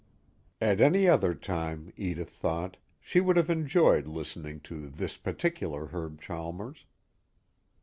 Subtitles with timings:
[0.59, 6.19] At any other time, Edith thought, she would have enjoyed listening to this particular Herb
[6.19, 6.87] Chalmers.